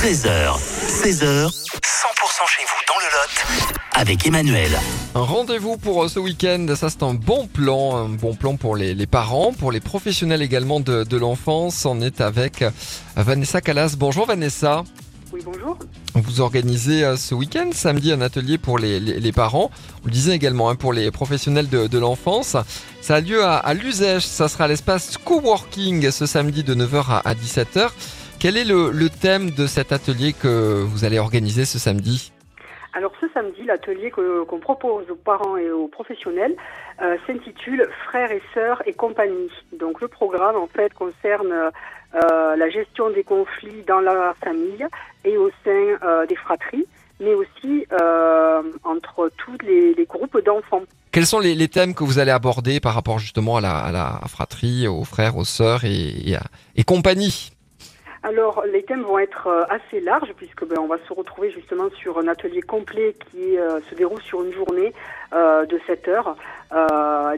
[0.00, 0.56] 13h,
[0.86, 1.52] 16h, 100%
[2.46, 4.70] chez vous dans le Lot avec Emmanuel.
[5.14, 8.76] Un rendez-vous pour euh, ce week-end, ça c'est un bon plan, un bon plan pour
[8.76, 11.84] les, les parents, pour les professionnels également de, de l'enfance.
[11.84, 12.70] On est avec euh,
[13.16, 13.94] Vanessa Calas.
[13.98, 14.84] Bonjour Vanessa.
[15.34, 15.78] Oui, bonjour.
[16.14, 19.70] Vous organisez euh, ce week-end, samedi, un atelier pour les, les, les parents.
[20.02, 22.56] Vous le disiez également hein, pour les professionnels de, de l'enfance.
[23.02, 24.26] Ça a lieu à, à l'usage.
[24.26, 27.90] Ça sera à l'espace coworking ce samedi de 9h à, à 17h.
[28.40, 32.32] Quel est le, le thème de cet atelier que vous allez organiser ce samedi
[32.94, 36.56] Alors ce samedi, l'atelier que- qu'on propose aux parents et aux professionnels
[37.02, 39.50] euh, s'intitule Frères et sœurs et compagnie.
[39.78, 44.86] Donc le programme en fait concerne euh, la gestion des conflits dans la famille
[45.24, 46.86] et au sein euh, des fratries,
[47.20, 47.84] mais aussi
[48.84, 50.82] entre tous les, les groupes d'enfants.
[51.12, 53.92] Quels sont les, les thèmes que vous allez aborder par rapport justement à la, à
[53.92, 56.42] la fratrie, aux frères, aux sœurs et, et, à-
[56.76, 57.50] et compagnie?
[58.22, 61.88] Alors, les thèmes vont être euh, assez larges puisque ben, on va se retrouver justement
[61.90, 64.92] sur un atelier complet qui euh, se déroule sur une journée
[65.32, 66.36] euh, de 7 heures.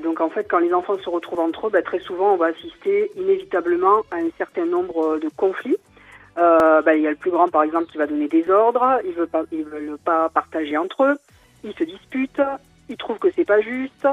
[0.02, 2.46] Donc, en fait, quand les enfants se retrouvent entre eux, ben, très souvent, on va
[2.46, 5.76] assister inévitablement à un certain nombre de conflits.
[6.36, 9.00] Ben, il y a le plus grand, par exemple, qui va donner des ordres.
[9.04, 11.14] Ils veulent pas, veulent pas partager entre eux.
[11.62, 12.42] Ils se disputent.
[12.88, 14.08] Ils trouvent que c'est pas juste.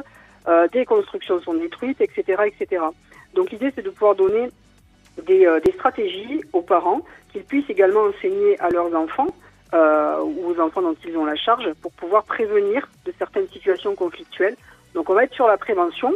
[0.72, 2.84] Des constructions sont détruites, etc., etc.
[3.34, 4.50] Donc, l'idée, c'est de pouvoir donner
[5.26, 9.28] des, euh, des stratégies aux parents qu'ils puissent également enseigner à leurs enfants
[9.74, 13.96] euh, ou aux enfants dont ils ont la charge pour pouvoir prévenir de certaines situations
[13.96, 14.56] conflictuelles.
[14.94, 16.14] Donc on va être sur la prévention,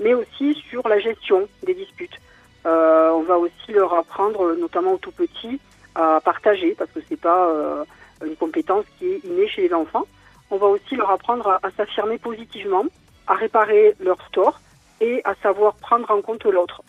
[0.00, 2.18] mais aussi sur la gestion des disputes.
[2.66, 5.58] Euh, on va aussi leur apprendre, notamment aux tout petits,
[5.94, 7.84] à partager parce que c'est pas
[8.24, 10.04] une compétence qui est innée chez les enfants.
[10.50, 12.84] On va aussi leur apprendre à s'affirmer positivement,
[13.26, 14.60] à réparer leurs torts
[15.00, 16.82] et à savoir prendre en compte l'autre.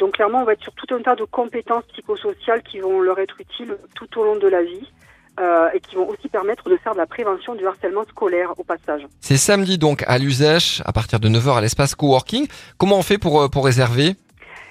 [0.00, 3.18] Donc clairement, on va être sur tout un tas de compétences psychosociales qui vont leur
[3.18, 4.90] être utiles tout au long de la vie
[5.38, 8.64] euh, et qui vont aussi permettre de faire de la prévention du harcèlement scolaire au
[8.64, 9.06] passage.
[9.20, 12.48] C'est samedi donc à l'usage à partir de 9h à l'espace coworking.
[12.78, 14.16] Comment on fait pour, euh, pour réserver?